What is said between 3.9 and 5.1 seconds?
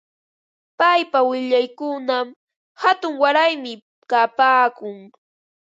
kapaakun.